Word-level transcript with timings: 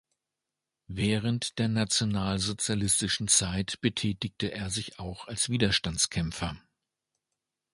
Während 0.87 1.59
der 1.59 1.67
nationalsozialistischen 1.67 3.27
Zeit 3.27 3.79
betätigte 3.81 4.51
er 4.51 4.71
sich 4.71 4.97
auch 4.97 5.27
als 5.27 5.49
Widerstandskämpfer. 5.51 6.59